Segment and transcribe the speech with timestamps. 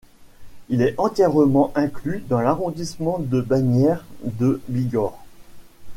[0.69, 5.23] Il est entièrement inclus dans l'arrondissement de Bagnères-de-Bigorre.